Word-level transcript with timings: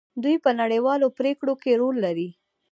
دوی 0.23 0.35
په 0.43 0.49
نړیوالو 0.61 1.07
پریکړو 1.17 1.53
کې 1.61 1.79
رول 1.81 1.95
لري. 2.05 2.29